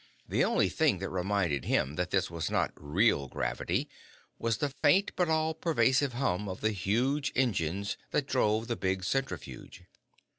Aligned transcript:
The 0.27 0.43
only 0.43 0.67
thing 0.67 0.97
that 0.97 1.11
reminded 1.11 1.65
him 1.65 1.93
that 1.93 2.09
this 2.09 2.31
was 2.31 2.49
not 2.49 2.71
"real" 2.75 3.27
gravity 3.27 3.87
was 4.39 4.57
the 4.57 4.69
faint, 4.69 5.11
but 5.15 5.29
all 5.29 5.53
pervasive 5.53 6.13
hum 6.13 6.49
of 6.49 6.61
the 6.61 6.71
huge 6.71 7.31
engines 7.35 7.97
that 8.09 8.25
drove 8.25 8.67
the 8.67 8.75
big 8.75 9.03
centrifuge. 9.03 9.83